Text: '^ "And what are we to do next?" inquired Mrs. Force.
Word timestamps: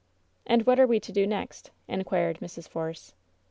'^ 0.01 0.03
"And 0.47 0.65
what 0.65 0.79
are 0.79 0.87
we 0.87 0.99
to 0.99 1.11
do 1.11 1.27
next?" 1.27 1.69
inquired 1.87 2.39
Mrs. 2.39 2.67
Force. 2.67 3.13